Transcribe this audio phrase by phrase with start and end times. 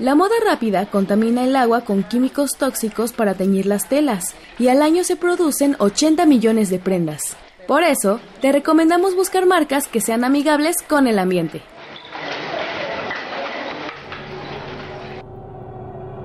[0.00, 4.80] La moda rápida contamina el agua con químicos tóxicos para teñir las telas y al
[4.80, 7.36] año se producen 80 millones de prendas.
[7.68, 11.60] Por eso, te recomendamos buscar marcas que sean amigables con el ambiente.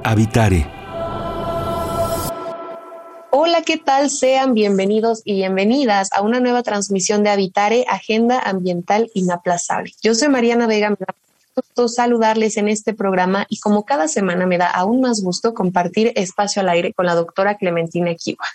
[0.05, 0.72] Habitare.
[3.32, 4.10] Hola, ¿qué tal?
[4.10, 9.92] Sean bienvenidos y bienvenidas a una nueva transmisión de Habitare, Agenda Ambiental Inaplazable.
[10.02, 10.96] Yo soy Mariana Vega,
[11.55, 16.12] gusto saludarles en este programa y como cada semana me da aún más gusto compartir
[16.16, 18.46] espacio al aire con la doctora Clementina Equiwa.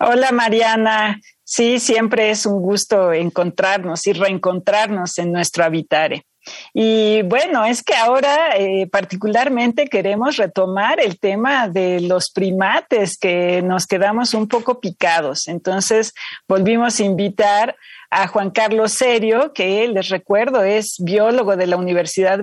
[0.00, 6.26] Hola Mariana, sí, siempre es un gusto encontrarnos y reencontrarnos en nuestro habitare.
[6.72, 13.62] Y bueno, es que ahora eh, particularmente queremos retomar el tema de los primates que
[13.62, 15.48] nos quedamos un poco picados.
[15.48, 16.12] Entonces
[16.46, 17.76] volvimos a invitar
[18.10, 22.40] a Juan Carlos Serio, que les recuerdo es biólogo de la Universidad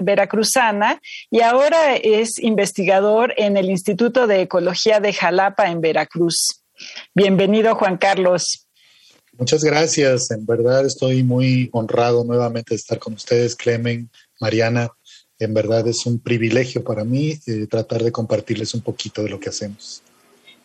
[0.00, 6.62] Veracruzana y ahora es investigador en el Instituto de Ecología de Jalapa en Veracruz.
[7.14, 8.66] Bienvenido, Juan Carlos.
[9.40, 10.30] Muchas gracias.
[10.30, 14.90] En verdad estoy muy honrado nuevamente de estar con ustedes, Clemen, Mariana.
[15.38, 19.40] En verdad es un privilegio para mí eh, tratar de compartirles un poquito de lo
[19.40, 20.02] que hacemos.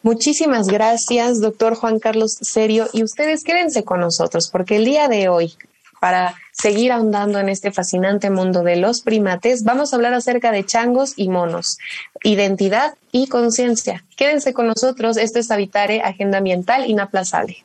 [0.04, 2.90] Muchísimas gracias, doctor Juan Carlos Serio.
[2.92, 5.54] Y ustedes quédense con nosotros, porque el día de hoy,
[6.02, 10.66] para seguir ahondando en este fascinante mundo de los primates, vamos a hablar acerca de
[10.66, 11.78] changos y monos,
[12.26, 14.04] identidad y conciencia.
[14.18, 17.65] Quédense con nosotros, esto es Habitare, Agenda Ambiental Inaplazable.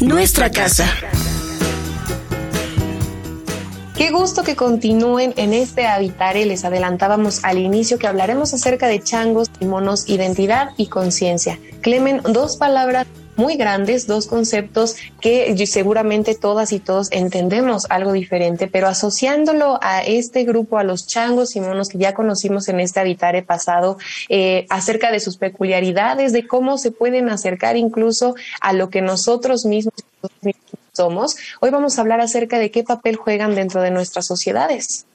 [0.00, 0.86] Nuestra, casa.
[3.96, 6.44] Qué gusto que continúen en este Habitare.
[6.44, 11.58] Les adelantábamos al inicio que hablaremos acerca de changos y monos, identidad y conciencia.
[11.82, 13.06] Clemen, dos palabras
[13.42, 20.02] muy grandes, dos conceptos que seguramente todas y todos entendemos algo diferente, pero asociándolo a
[20.02, 23.98] este grupo, a los changos y monos que ya conocimos en este habitare pasado,
[24.28, 29.64] eh, acerca de sus peculiaridades, de cómo se pueden acercar incluso a lo que nosotros
[29.64, 29.94] mismos
[30.92, 35.06] somos, hoy vamos a hablar acerca de qué papel juegan dentro de nuestras sociedades.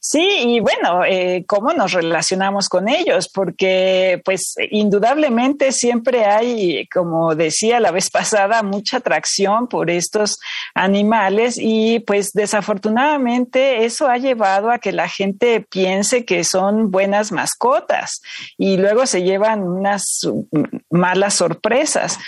[0.00, 7.34] Sí, y bueno, eh, cómo nos relacionamos con ellos, porque pues indudablemente siempre hay, como
[7.34, 10.38] decía la vez pasada, mucha atracción por estos
[10.74, 17.32] animales y pues desafortunadamente eso ha llevado a que la gente piense que son buenas
[17.32, 18.22] mascotas
[18.56, 20.26] y luego se llevan unas
[20.90, 22.18] malas sorpresas.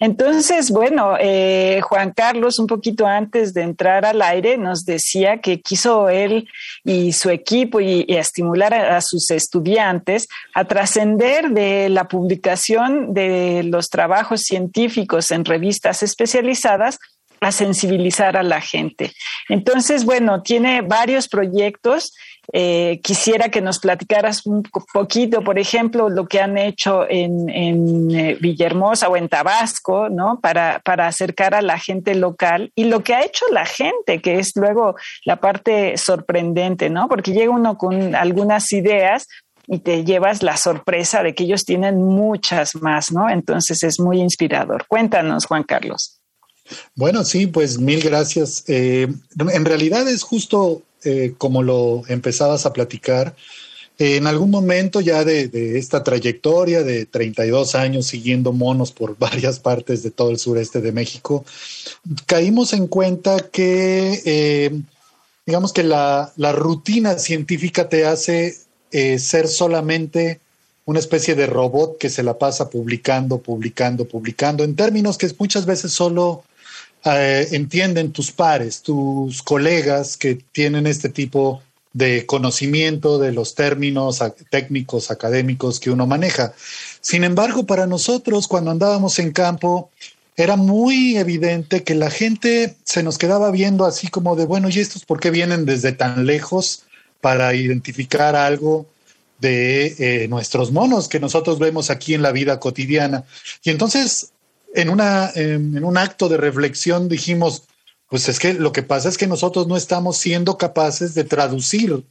[0.00, 5.60] Entonces, bueno, eh, Juan Carlos, un poquito antes de entrar al aire, nos decía que
[5.60, 6.48] quiso él
[6.84, 13.88] y su equipo y, estimular a, sus estudiantes a trascender de la publicación de los
[13.88, 16.98] trabajos científicos en revistas especializadas
[17.40, 19.12] a sensibilizar a la gente.
[19.48, 22.12] Entonces, bueno, tiene varios proyectos
[22.50, 24.62] eh, quisiera que nos platicaras un
[24.94, 30.40] poquito, por ejemplo, lo que han hecho en, eh, Villahermosa o en Tabasco, ¿no?
[30.40, 34.38] Para, para acercar a la gente local y lo que ha hecho la gente, que
[34.38, 37.06] es luego la parte sorprendente, ¿no?
[37.06, 39.26] Porque llega uno con algunas ideas,
[39.70, 43.28] y te llevas la sorpresa de que ellos tienen muchas más, ¿no?
[43.28, 44.86] Entonces es muy inspirador.
[44.88, 46.18] Cuéntanos, Juan Carlos.
[46.94, 48.64] Bueno, sí, pues mil gracias.
[48.66, 49.08] Eh,
[49.38, 53.34] en realidad es justo eh, como lo empezabas a platicar,
[54.00, 60.02] en algún momento ya de, esta trayectoria de 32 años siguiendo monos por varias partes
[60.02, 61.44] de todo el sureste de México,
[62.26, 64.80] caímos en cuenta que, eh,
[65.46, 68.56] digamos que la, rutina científica te hace
[68.90, 70.40] ser solamente
[70.88, 75.66] una especie de robot que se la pasa publicando, publicando, publicando, en términos que muchas
[75.66, 76.44] veces solo
[77.16, 81.62] eh, entienden tus pares, tus colegas que tienen este tipo
[81.92, 86.52] de conocimiento de los términos técnicos, académicos que uno maneja.
[87.00, 89.90] Sin embargo, para nosotros, cuando andábamos en campo,
[90.36, 94.78] era muy evidente que la gente se nos quedaba viendo así como de, bueno, ¿y
[94.78, 96.84] estos por qué vienen desde tan lejos
[97.20, 98.86] para identificar algo
[99.40, 103.24] de eh, nuestros monos que nosotros vemos aquí en la vida cotidiana?
[103.64, 104.30] Y entonces,
[104.74, 107.64] en, una, en un acto de reflexión dijimos,
[108.08, 112.04] pues es que lo que pasa es que nosotros no estamos siendo capaces de traducir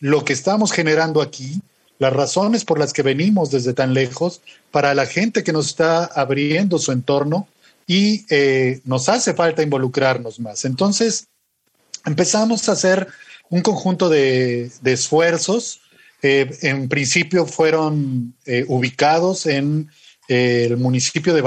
[0.00, 1.60] lo que estamos generando aquí,
[1.98, 4.40] las razones por las que venimos desde tan lejos,
[4.70, 7.48] para la gente que nos está abriendo su entorno
[7.86, 10.64] y eh, nos hace falta involucrarnos más.
[10.64, 11.26] Entonces,
[12.04, 13.08] empezamos a hacer
[13.48, 15.80] un conjunto de, esfuerzos.
[16.20, 19.90] Eh, en principio fueron eh, ubicados en
[20.28, 21.40] el municipio de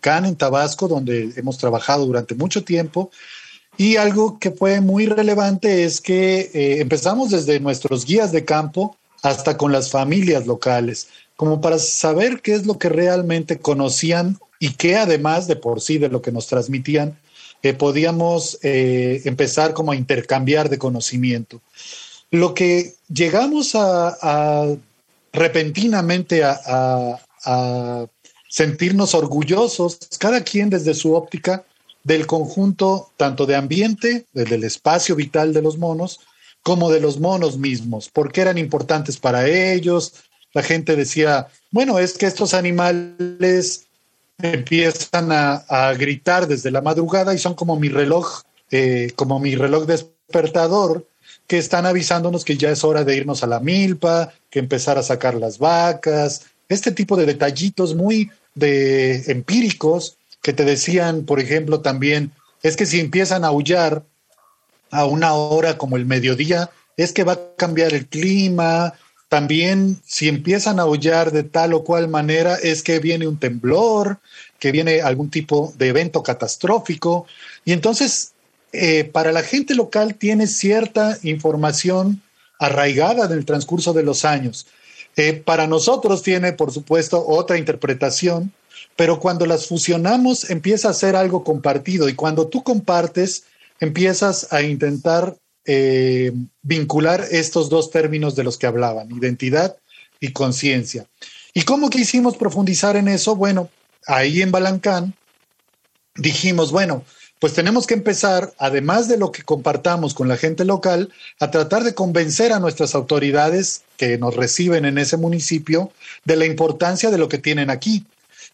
[0.00, 3.10] Balancán, en Tabasco, donde hemos trabajado durante mucho tiempo.
[3.76, 6.50] Y algo que fue muy relevante es que
[6.80, 12.54] empezamos desde nuestros guías de campo hasta con las familias locales, como para saber qué
[12.54, 16.46] es lo que realmente conocían y que además de por sí de lo que nos
[16.46, 17.18] transmitían,
[17.62, 21.60] eh, podíamos eh, empezar como a intercambiar de conocimiento.
[22.30, 24.66] Lo que llegamos a,
[25.32, 27.18] repentinamente a,
[28.50, 31.64] sentirnos orgullosos, cada quien desde su óptica,
[32.02, 36.20] del conjunto tanto de ambiente, del espacio vital de los monos,
[36.62, 40.14] como de los monos mismos, porque eran importantes para ellos.
[40.52, 43.86] La gente decía, bueno, es que estos animales
[44.42, 49.86] empiezan a, gritar desde la madrugada y son como mi reloj, eh, como mi reloj
[49.86, 51.06] despertador,
[51.46, 55.02] que están avisándonos que ya es hora de irnos a la milpa, que empezar a
[55.02, 61.80] sacar las vacas, este tipo de detallitos muy de empíricos que te decían, por ejemplo,
[61.80, 62.32] también,
[62.62, 64.04] es que si empiezan a aullar
[64.90, 68.94] a una hora como el mediodía, es que va a cambiar el clima,
[69.28, 74.18] también si empiezan a aullar de tal o cual manera es que viene un temblor,
[74.58, 77.26] que viene algún tipo de evento catastrófico.
[77.64, 78.32] Y entonces,
[78.72, 82.22] eh, para la gente local tiene cierta información
[82.58, 84.66] arraigada en el transcurso de los años.
[85.16, 88.52] Eh, para nosotros tiene, por supuesto, otra interpretación,
[88.96, 93.44] pero cuando las fusionamos empieza a ser algo compartido y cuando tú compartes
[93.80, 99.76] empiezas a intentar eh, vincular estos dos términos de los que hablaban, identidad
[100.20, 101.06] y conciencia.
[101.52, 103.36] ¿Y cómo quisimos profundizar en eso?
[103.36, 103.70] Bueno,
[104.06, 105.14] ahí en Balancán
[106.14, 107.04] dijimos, bueno,
[107.40, 111.10] pues tenemos que empezar, además de lo que compartamos con la gente local,
[111.40, 115.90] a tratar de convencer a nuestras autoridades que nos reciben en ese municipio
[116.26, 118.04] de la importancia de lo que tienen aquí.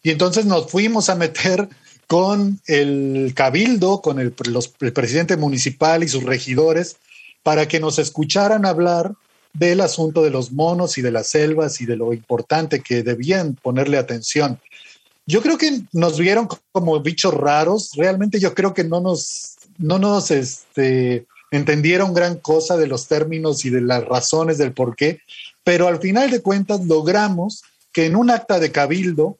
[0.03, 1.67] Y entonces nos fuimos a meter
[2.07, 6.95] con el cabildo, con el, presidente municipal y sus regidores,
[7.43, 9.13] para que nos escucharan hablar
[9.51, 13.55] del asunto de los monos y de las selvas y de lo importante que debían
[13.55, 14.61] ponerle atención.
[15.27, 19.99] Yo creo que nos vieron como bichos raros, realmente yo creo que no nos, no
[19.99, 25.19] nos este, entendieron gran cosa de los términos y de las razones del por qué,
[25.65, 29.37] pero al final de cuentas logramos que en un acta de cabildo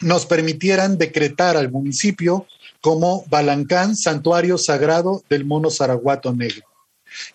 [0.00, 2.46] nos permitieran decretar al municipio
[2.82, 6.66] como Balancán, santuario sagrado del mono zaraguato negro.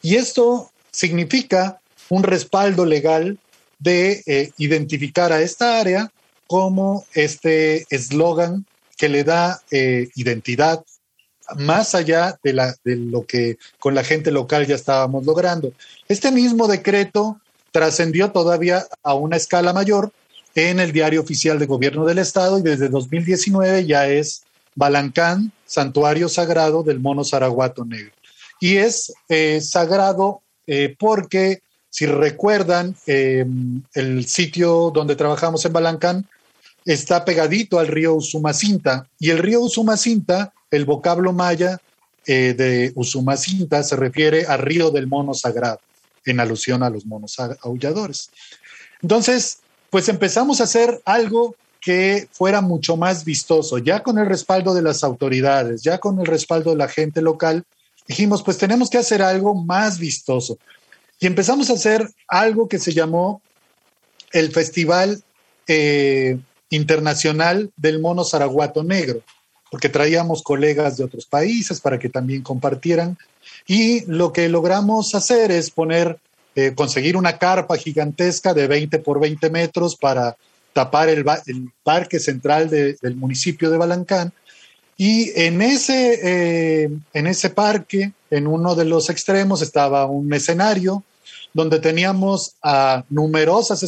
[0.03, 3.39] Y esto significa un respaldo legal
[3.79, 6.11] de eh, identificar a esta área
[6.47, 8.65] como este eslogan
[8.97, 10.83] que le da eh, identidad
[11.55, 15.71] más allá de, la, de lo que con la gente local ya estábamos logrando.
[16.07, 17.39] Este mismo decreto
[17.71, 20.11] trascendió todavía a una escala mayor
[20.55, 24.43] en el diario oficial de gobierno del estado y desde 2019 ya es
[24.75, 28.11] Balancán, santuario sagrado del mono zaraguato negro.
[28.59, 36.27] Y es eh, sagrado eh, porque, si recuerdan, em, el sitio donde trabajamos en Balancán
[36.87, 41.79] está pegadito al río Usumacinta y el río Usumacinta, el vocablo maya
[42.25, 45.81] eh, de Usumacinta se refiere al río del mono sagrado,
[46.25, 48.31] en alusión a los monos aulladores.
[49.01, 54.73] Entonces, pues empezamos a hacer algo que fuera mucho más vistoso, ya con el respaldo
[54.73, 57.65] de las autoridades, ya con el respaldo de la gente local,
[58.07, 60.57] dijimos, pues tenemos que hacer algo más vistoso.
[61.19, 63.41] Y empezamos a hacer algo que se llamó
[64.31, 65.21] el Festival
[65.67, 66.37] eh,
[66.69, 69.21] Internacional del Mono Zaraguato Negro,
[69.71, 73.17] porque traíamos colegas de otros países para que también compartieran.
[73.67, 76.19] Y lo que logramos hacer es poner
[76.55, 80.35] eh, conseguir una carpa gigantesca de 20 por 20 metros para
[80.73, 81.25] tapar el,
[81.83, 84.33] parque central del municipio de Balancán.
[84.97, 91.03] Y en ese, eh, en ese parque, en uno de los extremos, estaba un escenario
[91.53, 93.83] donde teníamos a numerosas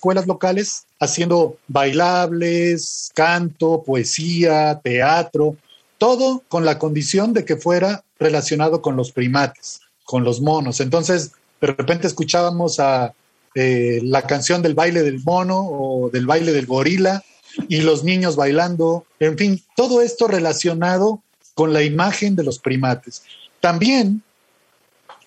[0.00, 5.58] escuelas locales haciendo bailables, canto, poesía, teatro,
[5.98, 10.80] todo con la condición de que fuera relacionado con los primates, con los monos.
[10.80, 13.12] Entonces, de repente escuchábamos a
[13.54, 17.22] eh, la canción del baile del mono o del baile del gorila
[17.68, 23.22] y los niños bailando, en fin, todo esto relacionado con la imagen de los primates.
[23.60, 24.22] También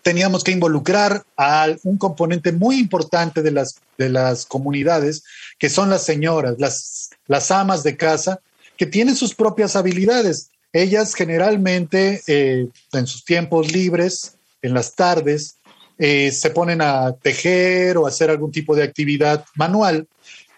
[0.03, 5.24] teníamos que involucrar a un componente muy importante de las, de las comunidades,
[5.57, 8.39] que son las señoras, las, las amas de casa,
[8.77, 10.50] que tienen sus propias habilidades.
[10.74, 15.55] Ellas generalmente eh, en sus tiempos libres, en las tardes,
[15.98, 20.07] eh, se ponen a tejer o hacer algún tipo de actividad manual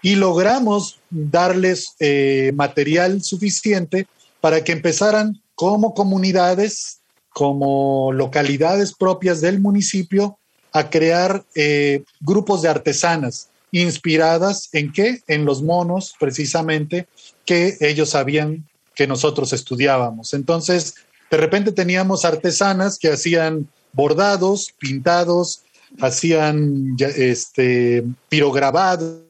[0.01, 4.07] y logramos darles eh, material suficiente
[4.41, 6.99] para que empezaran como comunidades
[7.35, 10.39] como localidades propias del municipio
[10.71, 15.21] a crear eh, grupos de artesanas inspiradas en qué?
[15.27, 17.07] En los monos, precisamente,
[17.45, 18.65] que ellos sabían
[18.95, 20.33] que nosotros estudiábamos.
[20.33, 20.95] Entonces,
[21.29, 25.63] de repente teníamos artesanas que hacían bordados, pintados,
[25.99, 29.25] hacían este, pirograbados,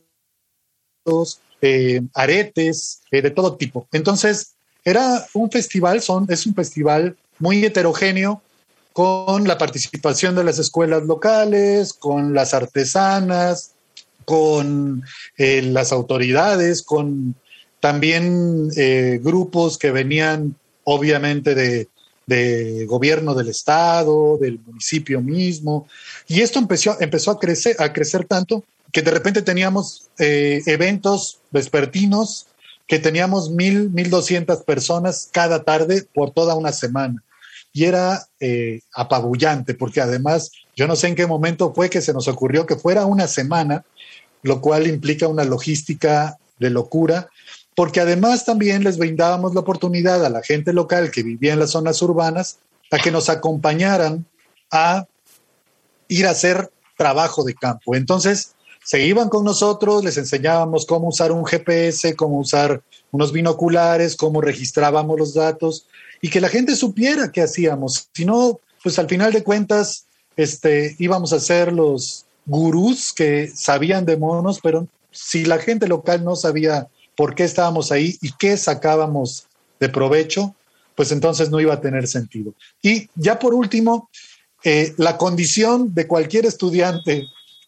[1.60, 3.88] eh, aretes, eh, de todo tipo.
[3.92, 4.52] Entonces,
[4.84, 8.42] era un festival, son, es un festival muy heterogéneo
[8.94, 13.74] con la participación de las escuelas locales, con las artesanas,
[14.24, 15.04] con
[15.38, 17.36] eh, las autoridades, con
[17.80, 21.88] también eh, grupos que venían obviamente de,
[22.88, 25.88] gobierno del estado, del municipio mismo.
[26.28, 31.40] Y esto empezó, empezó a, crecer, a crecer tanto que de repente teníamos eh, eventos
[31.52, 32.48] vespertinos
[32.88, 37.24] que teníamos mil, mil doscientas personas cada tarde por toda una semana
[37.74, 42.14] y era eh, apabullante, porque además yo no sé en qué momento fue que se
[42.14, 43.84] nos ocurrió que fuera una semana,
[44.44, 47.30] lo cual implica una logística de locura,
[47.76, 51.72] porque además también les brindábamos la oportunidad a la gente local que vivía en las
[51.72, 52.60] zonas urbanas
[52.92, 54.26] a que nos acompañaran
[54.72, 55.06] a
[56.08, 57.96] ir a hacer trabajo de campo.
[57.96, 58.55] Entonces,
[58.86, 64.42] se iban con nosotros, les enseñábamos cómo usar un GPS, cómo usar unos binoculares, cómo
[64.42, 65.88] registrábamos los datos
[66.22, 68.10] y que la gente supiera qué hacíamos.
[68.14, 70.06] Si no, pues al final de cuentas,
[70.38, 76.24] este, íbamos a ser los gurús que sabían de monos, pero si la gente local
[76.24, 76.88] no sabía
[77.18, 79.48] por qué estábamos ahí y qué sacábamos
[79.80, 80.54] de provecho,
[80.94, 82.54] pues entonces no iba a tener sentido.
[82.84, 84.12] Y ya por último,
[84.64, 87.26] eh, la condición de cualquier estudiante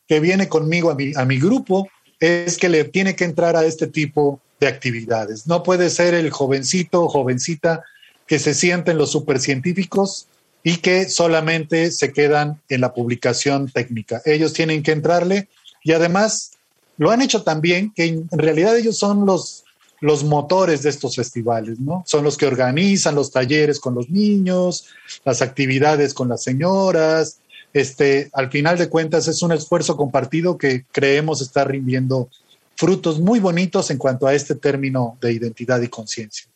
[0.08, 1.88] que viene conmigo a mi, a mi grupo
[2.20, 5.48] es que le tiene que entrar a este tipo de actividades.
[5.48, 7.84] No puede ser el jovencito o jovencita
[8.26, 10.28] que se sienten los supercientíficos
[10.64, 14.22] y que solamente se quedan en la publicación técnica.
[14.26, 15.48] Ellos tienen que entrarle
[15.84, 16.52] y además
[16.98, 19.64] lo han hecho también, que en realidad ellos son los,
[20.02, 22.04] los motores de estos festivales, ¿no?
[22.06, 24.86] Son los que organizan los talleres con los niños,
[25.24, 27.38] las actividades con las señoras.
[27.78, 32.28] Este, al final de cuentas es un esfuerzo compartido que creemos estar rindiendo
[32.76, 36.48] frutos muy bonitos en cuanto a este término de identidad y conciencia.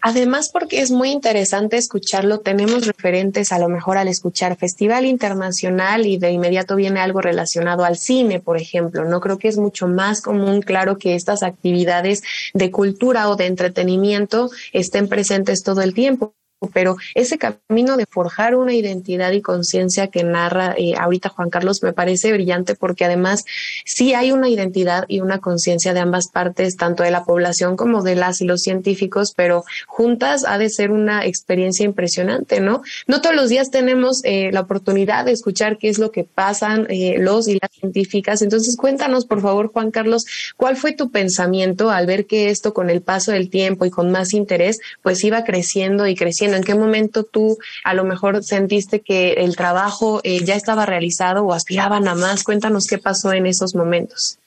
[0.00, 6.06] Además, porque es muy interesante escucharlo, tenemos referentes a lo mejor al escuchar Festival Internacional
[6.06, 9.04] y de inmediato viene algo relacionado al cine, por ejemplo.
[9.06, 13.46] No creo que es mucho más común, claro, que estas actividades de cultura o de
[13.46, 16.34] entretenimiento estén presentes todo el tiempo
[16.72, 21.82] pero ese camino de forjar una identidad y conciencia que narra eh, ahorita Juan Carlos
[21.82, 23.44] me parece brillante porque además
[23.84, 28.02] sí hay una identidad y una conciencia de ambas partes, tanto de la población como
[28.02, 32.82] de las y los científicos, pero juntas ha de ser una experiencia impresionante, ¿no?
[33.06, 36.86] No todos los días tenemos eh, la oportunidad de escuchar qué es lo que pasan
[36.88, 38.42] eh, los y las científicas.
[38.42, 42.90] Entonces, cuéntanos, por favor, Juan Carlos, ¿cuál fue tu pensamiento al ver que esto con
[42.90, 46.53] el paso del tiempo y con más interés, pues iba creciendo y creciendo?
[46.56, 51.44] ¿En qué momento tú a lo mejor sentiste que el trabajo eh, ya estaba realizado
[51.44, 52.44] o aspiraban a más?
[52.44, 54.38] Cuéntanos qué pasó en esos momentos.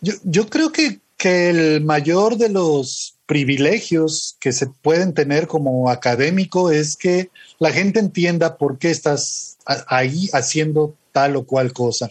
[0.00, 6.70] Yo, creo que, que el mayor de los privilegios que se pueden tener como académico
[6.70, 12.10] es que la gente entienda por qué estás ahí haciendo tal o cual cosa.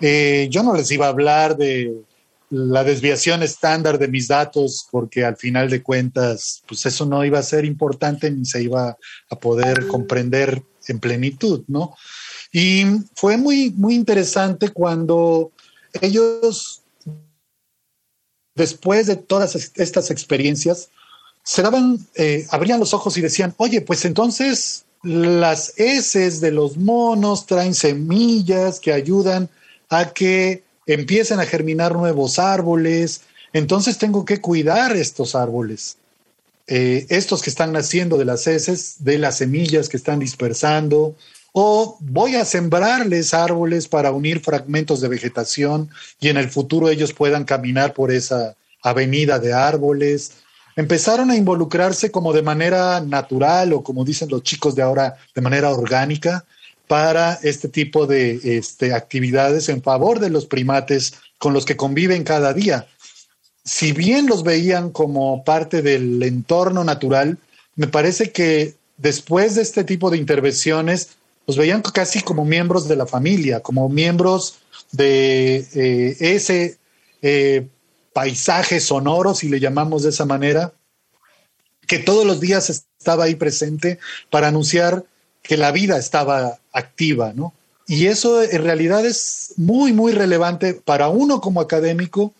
[0.00, 1.92] Eh, yo no les iba a hablar de
[2.50, 7.38] la desviación estándar de mis datos, porque al final de cuentas, pues eso no iba
[7.38, 8.96] a ser importante ni se iba
[9.30, 11.94] a poder comprender en plenitud, ¿no?
[12.52, 15.52] Y fue muy, muy interesante cuando
[16.00, 16.82] ellos,
[18.56, 20.90] después de todas estas experiencias,
[21.44, 26.76] se daban, eh, abrían los ojos y decían, oye, pues entonces las heces de los
[26.76, 29.48] monos traen semillas que ayudan
[29.88, 33.22] a que empiecen a germinar nuevos árboles,
[33.52, 35.96] entonces tengo que cuidar estos árboles.
[36.66, 41.16] Eh, estos que están naciendo de las heces, de las semillas que están dispersando,
[41.52, 47.12] o voy a sembrarles árboles para unir fragmentos de vegetación y en el futuro ellos
[47.12, 50.32] puedan caminar por esa avenida de árboles.
[50.76, 55.40] Empezaron a involucrarse como de manera natural o como dicen los chicos de ahora, de
[55.40, 56.44] manera orgánica
[56.90, 62.24] para este tipo de este, actividades en favor de los primates con los que conviven
[62.24, 62.88] cada día.
[63.64, 67.38] Si bien los veían como parte del entorno natural,
[67.76, 71.10] me parece que después de este tipo de intervenciones,
[71.46, 74.58] los veían casi como miembros de la familia, como miembros
[74.90, 76.76] de eh, ese
[77.22, 77.68] eh,
[78.12, 80.72] paisaje sonoro, si le llamamos de esa manera,
[81.86, 85.04] que todos los días estaba ahí presente para anunciar
[85.42, 87.52] que la vida estaba activa, ¿no?
[87.86, 92.34] Y eso en realidad es muy, muy relevante para uno como académico,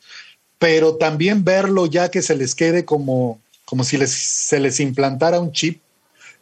[0.58, 5.52] pero también verlo ya que se les quede como, como si se les implantara un
[5.52, 5.80] chip,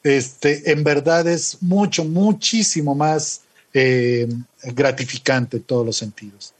[0.03, 4.29] este, en verdad es mucho, muchísimo más eh,
[4.62, 6.53] gratificante en todos los sentidos.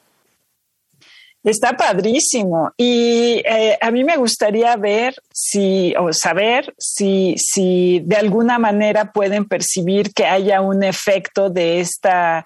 [1.45, 2.73] Está padrísimo.
[2.76, 9.12] Y eh, a mí me gustaría ver si, o saber si, si de alguna manera
[9.12, 12.45] pueden percibir que haya un efecto de esta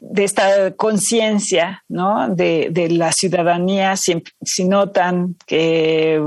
[0.00, 2.28] de esta conciencia ¿no?
[2.28, 6.22] de, la ciudadanía, si, si, notan que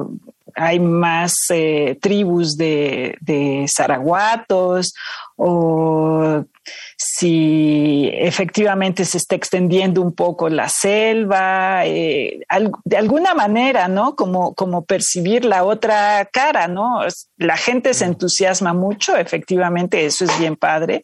[0.55, 4.93] hay más eh, tribus de, de zaraguatos
[5.37, 6.43] o
[6.97, 12.41] si efectivamente se está extendiendo un poco la selva, eh,
[12.85, 14.15] de alguna manera, ¿no?
[14.15, 17.01] Como, como percibir la otra cara, ¿no?
[17.37, 21.03] La gente se entusiasma mucho, efectivamente, eso es bien padre,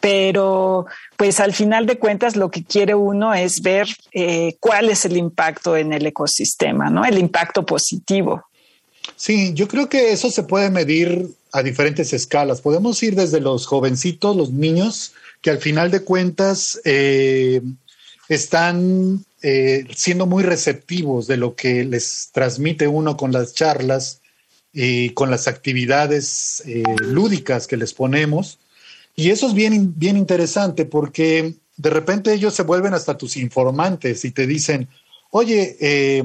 [0.00, 5.04] pero pues al final de cuentas lo que quiere uno es ver eh, cuál es
[5.06, 7.04] el impacto en el ecosistema, ¿no?
[7.04, 8.44] El impacto positivo.
[9.16, 12.60] Sí, yo creo que eso se puede medir a diferentes escalas.
[12.60, 17.62] Podemos ir desde los jovencitos, los niños, que al final de cuentas eh,
[18.28, 24.20] están eh, siendo muy receptivos de lo que les transmite uno con las charlas
[24.72, 26.64] y con las actividades
[27.00, 28.58] lúdicas que les ponemos
[29.16, 34.24] y eso es bien, bien interesante porque de repente ellos se vuelven hasta tus informantes
[34.24, 34.88] y te dicen,
[35.30, 36.24] oye, eh,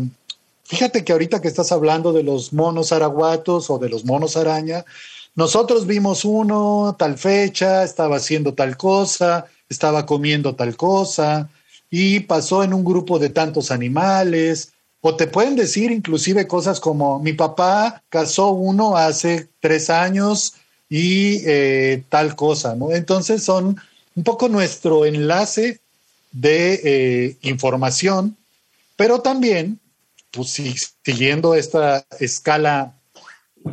[0.70, 4.86] fíjate que ahorita que estás hablando de los monos araguatos o de los monos araña,
[5.34, 11.50] nosotros vimos uno tal fecha, estaba haciendo tal cosa, estaba comiendo tal cosa
[11.90, 14.74] y pasó en un grupo de tantos animales.
[15.02, 20.54] O te pueden decir inclusive cosas como mi papá casó uno hace tres años
[20.88, 22.92] y eh, tal cosa, ¿no?
[22.92, 23.76] Entonces son
[24.16, 25.80] un poco nuestro enlace
[26.32, 28.38] de eh, información,
[28.96, 29.80] pero también,
[30.32, 30.62] pues
[31.04, 32.96] siguiendo esta escala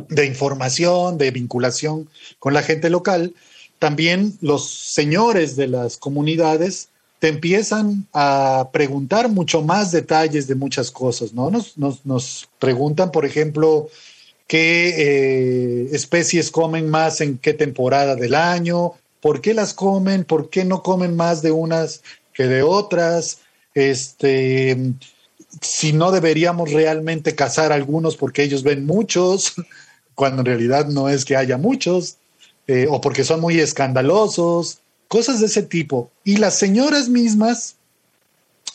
[0.09, 3.33] de información, de vinculación con la gente local,
[3.79, 6.89] también los señores de las comunidades
[7.19, 11.49] te empiezan a preguntar mucho más detalles de muchas cosas, ¿no?
[11.49, 13.89] Nos, nos, nos preguntan, por ejemplo,
[14.47, 20.49] qué eh, especies comen más en qué temporada del año, por qué las comen, por
[20.49, 23.39] qué no comen más de unas que de otras,
[23.73, 24.77] este,
[25.61, 29.53] si no deberíamos realmente cazar algunos porque ellos ven muchos,
[30.15, 32.17] cuando en realidad no es que haya muchos,
[32.67, 36.11] eh, o porque son muy escandalosos, cosas de ese tipo.
[36.23, 37.75] Y las señoras mismas,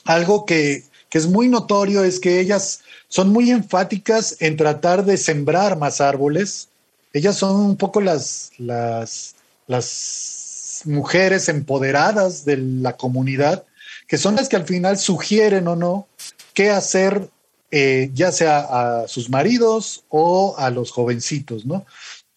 [0.04, 5.18] algo que, que es muy notorio es que ellas son muy enfáticas en tratar de
[5.18, 6.68] sembrar más árboles.
[7.12, 9.34] Ellas son un poco las, las,
[9.66, 13.64] las mujeres empoderadas de la comunidad,
[14.08, 16.06] que son las que al final sugieren o no
[16.54, 17.28] qué hacer,
[17.70, 18.58] eh, ya sea
[19.02, 21.86] a sus maridos o a los jovencitos, ¿no?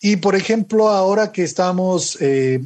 [0.01, 2.63] Y por ejemplo, ahora que estamos eh,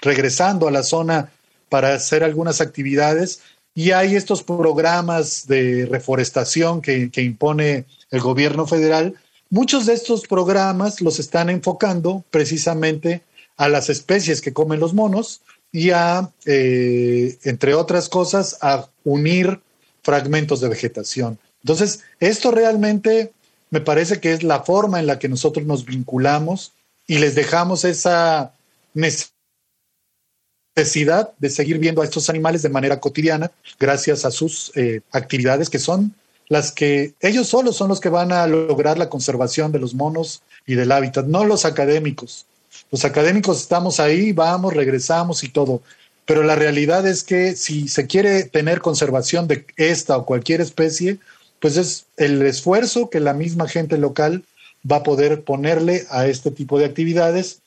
[0.00, 1.30] regresando a la zona
[1.68, 3.40] para hacer algunas actividades,
[3.76, 9.14] y hay estos programas de reforestación que, impone el gobierno federal.
[9.50, 13.22] Muchos de estos programas los están enfocando precisamente
[13.58, 19.60] a las especies que comen los monos y a, eh, entre otras cosas, a unir
[20.06, 21.38] fragmentos de vegetación.
[21.62, 23.32] Entonces, esto realmente
[23.70, 26.72] me parece que es la forma en la que nosotros nos vinculamos
[27.08, 28.52] y les dejamos esa
[28.94, 29.32] necesidad
[31.38, 35.80] de seguir viendo a estos animales de manera cotidiana gracias a sus eh, actividades que
[35.80, 36.14] son
[36.48, 40.42] las que ellos solos son los que van a lograr la conservación de los monos
[40.66, 42.46] y del hábitat, no los académicos.
[42.92, 45.82] Los académicos estamos ahí, vamos, regresamos y todo.
[46.26, 51.18] Pero la realidad es que si se quiere tener conservación de esta o cualquier especie,
[51.60, 54.44] pues es el esfuerzo que la misma gente local
[54.90, 57.60] va a poder ponerle a este tipo de actividades,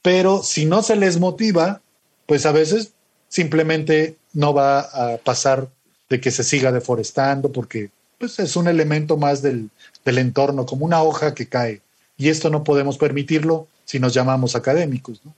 [0.00, 1.80] pero si no se les motiva,
[2.26, 2.92] pues a veces
[3.28, 5.68] simplemente no va a pasar
[6.08, 9.70] de que se siga deforestando porque pues es un elemento más del,
[10.04, 11.80] del entorno, como una hoja que cae.
[12.16, 15.20] Y esto no podemos permitirlo si nos llamamos académicos.
[15.24, 15.34] ¿no?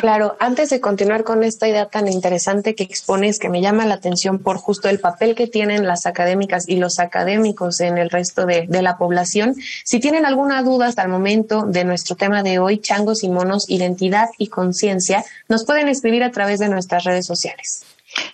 [0.00, 0.36] Claro.
[0.40, 4.38] antes de continuar con esta idea tan interesante que expones, que me llama la atención
[4.38, 8.66] por justo el papel que tienen las académicas y los académicos en el resto de,
[8.66, 12.78] de la población, si tienen alguna duda hasta el momento de nuestro tema de hoy,
[12.78, 17.84] changos y monos, identidad y conciencia, nos pueden escribir a través de nuestras redes sociales.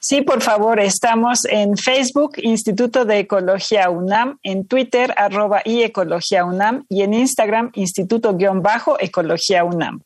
[0.00, 6.44] Sí, por favor, estamos en Facebook, Instituto de Ecología UNAM, en Twitter, arroba y Ecología
[6.44, 10.02] UNAM, y en Instagram, Instituto-Ecología UNAM.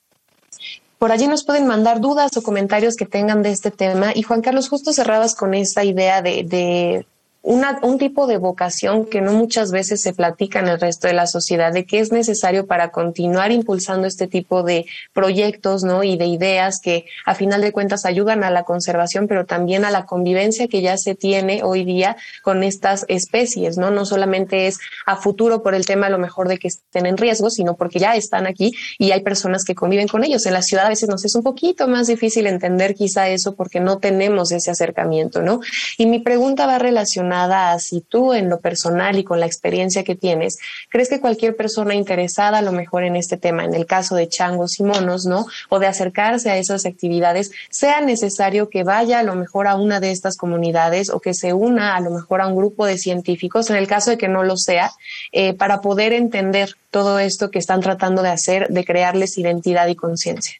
[1.06, 4.10] Por allí nos pueden mandar dudas o comentarios que tengan de este tema.
[4.12, 7.06] Y Juan Carlos, justo cerrabas con esta idea de, de
[7.46, 11.28] un tipo de vocación que no muchas veces se platica en el resto de la
[11.28, 16.02] sociedad, de que es necesario para continuar impulsando este tipo de proyectos ¿no?
[16.02, 19.92] y de ideas que a final de cuentas ayudan a la conservación, pero también a
[19.92, 23.78] la convivencia que ya se tiene hoy día con estas especies.
[23.78, 27.06] No, no solamente es a futuro por el tema a lo mejor de que estén
[27.06, 30.46] en riesgo, sino porque ya están aquí y hay personas que conviven con ellos.
[30.46, 33.78] En la ciudad a veces nos es un poquito más difícil entender quizá eso porque
[33.78, 35.42] no tenemos ese acercamiento.
[35.42, 35.60] ¿no?
[35.96, 37.35] Y mi pregunta va relacionada
[37.78, 41.94] si tú en lo personal y con la experiencia que tienes, crees que cualquier persona
[41.94, 45.46] interesada a lo mejor en este tema, en el caso de changos y monos, ¿no?
[45.68, 50.00] O de acercarse a esas actividades, sea necesario que vaya a lo mejor a una
[50.00, 53.70] de estas comunidades o que se una a lo mejor a un grupo de científicos,
[53.70, 54.92] en el caso de que no lo sea,
[55.32, 59.94] eh, para poder entender todo esto que están tratando de hacer, de crearles identidad y
[59.94, 60.56] conciencia.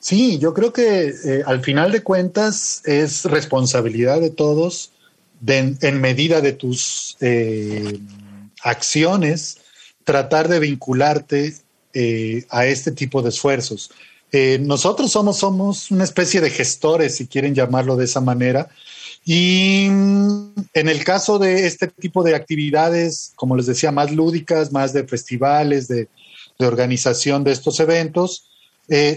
[0.00, 4.92] Sí, yo creo que eh, al final de cuentas es responsabilidad de todos
[5.46, 7.98] en medida de tus eh,
[8.62, 9.58] acciones,
[10.04, 11.54] tratar de vincularte
[11.94, 13.90] eh, a este tipo de esfuerzos.
[14.32, 18.68] Eh, nosotros somos, somos una especie de gestores, si quieren llamarlo de esa manera,
[19.24, 24.72] y mm, en el caso de este tipo de actividades, como les decía, más lúdicas,
[24.72, 26.08] más de festivales, de,
[26.58, 28.46] de organización de estos eventos,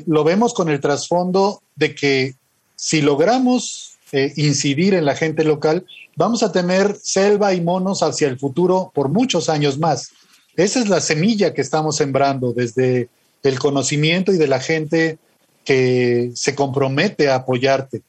[0.05, 2.35] lo vemos con el trasfondo de que
[2.75, 3.92] si logramos
[4.35, 9.09] incidir en la gente local, vamos a tener selva y monos hacia el futuro por
[9.09, 10.11] muchos años más.
[10.55, 13.09] Esa es la semilla que estamos sembrando desde
[13.41, 15.17] el conocimiento y de la gente
[15.65, 18.01] que se compromete a apoyarte.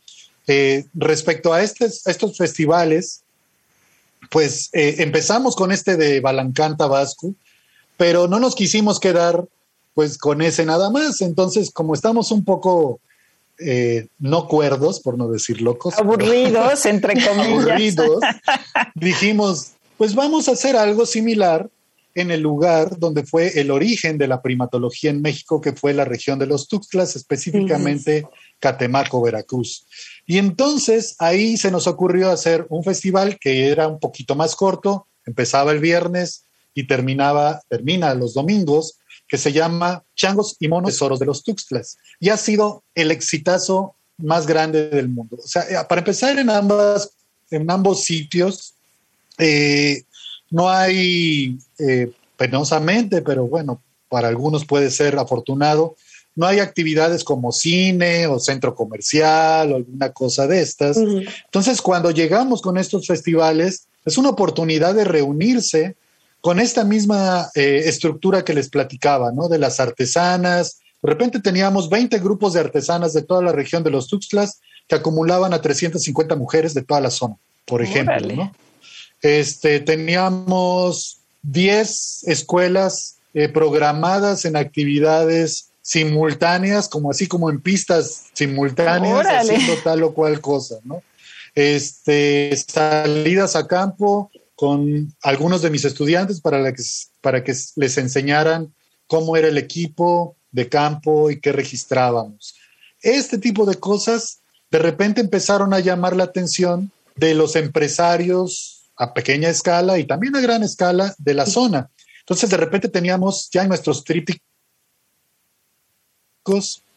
[0.47, 3.23] Eh, respecto a, estos festivales,
[4.31, 7.35] pues eh, empezamos con este de Balancán Tabasco,
[7.97, 9.47] pero no nos quisimos quedar
[9.95, 11.21] pues con ese nada más.
[11.23, 13.01] Entonces, como estamos un poco
[13.59, 15.95] eh, no cuerdos, por no decir locos.
[15.99, 17.49] Aburridos, entre comillas.
[17.49, 18.21] Aburridos.
[18.95, 21.69] Dijimos, pues vamos a hacer algo similar
[22.15, 26.05] en el lugar donde fue el origen de la primatología en México, que fue la
[26.05, 28.25] región de los Tuxtlas, específicamente
[28.61, 29.87] Catemaco, Veracruz.
[30.27, 35.09] Y entonces ahí se nos ocurrió hacer un festival que era un poquito más corto,
[35.27, 41.19] empezaba el viernes y terminaba, termina los domingos, que se llama Changos y Monos Tesoros
[41.19, 41.97] de los Tuxtlas.
[42.21, 45.37] Y ha sido el exitazo más grande del mundo.
[45.43, 47.11] O sea, eh, para empezar en, ambas,
[47.51, 48.75] en ambos sitios,
[49.39, 50.05] eh,
[50.51, 55.97] no hay, eh, penosamente, pero bueno, para algunos puede ser afortunado,
[56.37, 60.97] no hay actividades como cine o centro comercial o alguna cosa de estas.
[60.97, 65.97] Entonces, cuando llegamos con estos festivales, es una oportunidad de reunirse
[66.45, 69.49] con esta misma eh, estructura que les platicaba, ¿no?
[69.49, 70.77] De las artesanas.
[71.01, 74.95] De repente teníamos 20 grupos de artesanas de toda la región de los Tuxtlas que
[74.95, 78.53] acumulaban a 350 mujeres de toda la zona, por ejemplo, ¿no?
[79.23, 89.27] Este, teníamos 10 escuelas eh, programadas en actividades simultáneas, como así como en pistas simultáneas,
[89.27, 91.03] haciendo tal o cual cosa, ¿no?
[91.55, 96.83] Este, salidas a campo, con algunos de mis estudiantes para, que,
[97.21, 98.75] para que les enseñaran
[99.07, 102.55] cómo era el equipo de campo y qué registrábamos.
[103.01, 104.41] Este tipo de cosas
[104.71, 110.37] de repente empezaron a llamar la atención de los empresarios a pequeña escala y también
[110.37, 111.91] a gran escala de la zona.
[112.21, 114.41] Entonces de repente teníamos ya en nuestros trípticos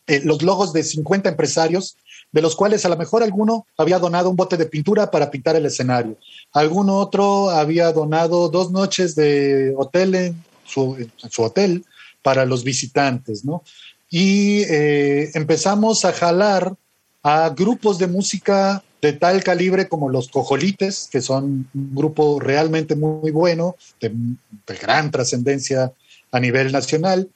[0.07, 1.97] eh, los logos de 50 empresarios
[2.31, 5.55] de los cuales a lo mejor alguno había donado un bote de pintura para pintar
[5.55, 6.17] el escenario.
[6.53, 10.97] Algún otro había donado dos noches de hotel en su,
[11.37, 11.85] hotel
[12.21, 13.63] para los visitantes, ¿no?
[14.09, 16.73] Y eh, empezamos a jalar
[17.23, 22.95] a grupos de música de tal calibre como los Cojolites, que son un grupo realmente
[22.95, 24.11] muy, bueno, de,
[24.81, 25.91] gran trascendencia
[26.31, 27.29] a nivel nacional,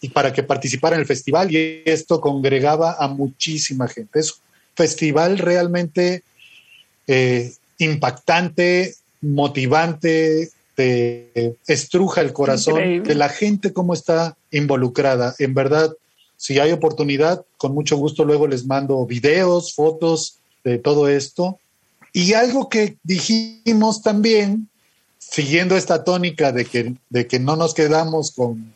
[0.00, 4.20] y para que participara en el festival, y esto congregaba a muchísima gente.
[4.20, 4.38] Es un
[4.74, 6.22] festival realmente
[7.06, 15.34] eh, impactante, motivante, te estruja el corazón de la gente cómo está involucrada.
[15.38, 15.94] En verdad,
[16.36, 21.58] si hay oportunidad, con mucho gusto luego les mando videos, fotos de todo esto.
[22.12, 24.68] Y algo que dijimos también,
[25.18, 28.74] siguiendo esta tónica de que, de que no nos quedamos con,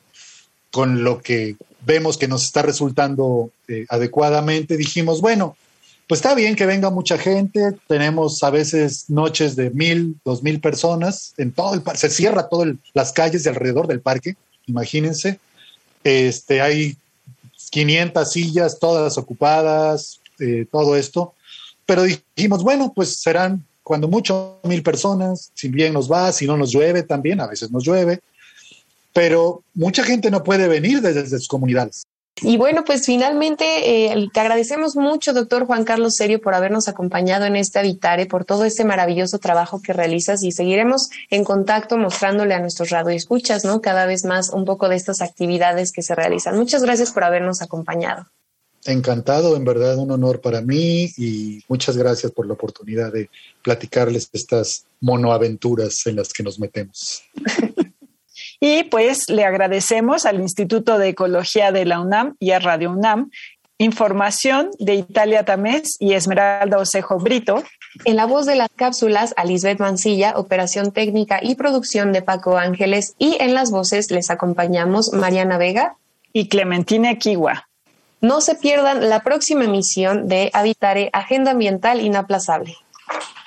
[0.70, 5.56] con lo que vemos que nos está resultando eh, adecuadamente, dijimos, bueno,
[6.06, 10.60] pues está bien que venga mucha gente, tenemos a veces noches de mil, dos mil
[10.60, 15.38] personas en todo el parque, se cierra todas las calles de alrededor del parque, imagínense,
[16.04, 16.96] este, hay
[17.70, 21.34] 500 sillas, todas ocupadas, eh, todo esto.
[21.86, 26.56] Pero dijimos, bueno, pues serán cuando mucho mil personas, si bien nos va, si no
[26.56, 28.20] nos llueve también, a veces nos llueve,
[29.18, 32.04] pero mucha gente no puede venir desde sus comunidades.
[32.40, 37.44] Y bueno, pues finalmente eh, te agradecemos mucho, doctor Juan Carlos Serio, por habernos acompañado
[37.44, 42.54] en este Habitare, por todo este maravilloso trabajo que realizas y seguiremos en contacto mostrándole
[42.54, 43.80] a nuestros radioescuchas, ¿no?
[43.80, 46.56] Cada vez más un poco de estas actividades que se realizan.
[46.56, 48.26] Muchas gracias por habernos acompañado.
[48.84, 53.30] Encantado, en verdad un honor para mí y muchas gracias por la oportunidad de
[53.64, 57.24] platicarles estas monoaventuras en las que nos metemos.
[58.60, 63.30] Y pues le agradecemos al Instituto de Ecología de la UNAM y a Radio UNAM.
[63.80, 67.62] Información de Italia Tamés y Esmeralda Osejo Brito.
[68.04, 72.58] En la voz de las cápsulas, a Lisbeth Mancilla, operación técnica y producción de Paco
[72.58, 73.14] Ángeles.
[73.18, 75.96] Y en las voces les acompañamos Mariana Vega
[76.32, 77.68] y Clementina Kiwa.
[78.20, 82.76] No se pierdan la próxima emisión de Habitare Agenda Ambiental Inaplazable.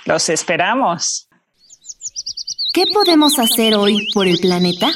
[0.05, 1.27] Los esperamos.
[2.73, 4.87] ¿Qué podemos hacer hoy por el planeta?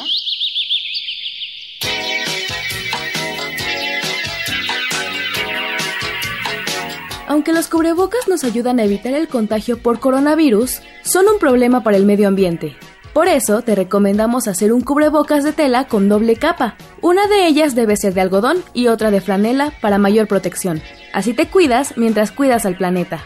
[7.27, 11.97] Aunque los cubrebocas nos ayudan a evitar el contagio por coronavirus, son un problema para
[11.97, 12.77] el medio ambiente.
[13.13, 16.77] Por eso te recomendamos hacer un cubrebocas de tela con doble capa.
[17.01, 20.81] Una de ellas debe ser de algodón y otra de franela para mayor protección.
[21.11, 23.25] Así te cuidas mientras cuidas al planeta.